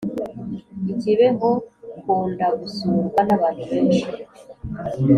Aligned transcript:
iKibeho 0.91 1.49
hkunda 1.95 2.45
gusurwa 2.59 3.19
n’abantu 3.27 3.63
benshi. 3.69 4.05